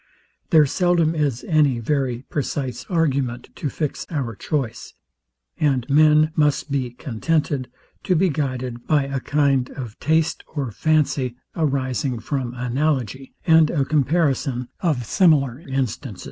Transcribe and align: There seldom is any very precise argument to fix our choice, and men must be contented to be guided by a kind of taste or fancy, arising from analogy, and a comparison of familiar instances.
There 0.49 0.65
seldom 0.65 1.13
is 1.13 1.43
any 1.47 1.77
very 1.77 2.23
precise 2.27 2.87
argument 2.89 3.49
to 3.55 3.69
fix 3.69 4.07
our 4.09 4.33
choice, 4.35 4.95
and 5.59 5.87
men 5.91 6.31
must 6.35 6.71
be 6.71 6.89
contented 6.89 7.69
to 8.05 8.15
be 8.15 8.29
guided 8.29 8.87
by 8.87 9.03
a 9.03 9.19
kind 9.19 9.69
of 9.69 9.99
taste 9.99 10.43
or 10.55 10.71
fancy, 10.71 11.35
arising 11.55 12.17
from 12.17 12.55
analogy, 12.55 13.35
and 13.45 13.69
a 13.69 13.85
comparison 13.85 14.69
of 14.79 15.05
familiar 15.05 15.59
instances. 15.69 16.19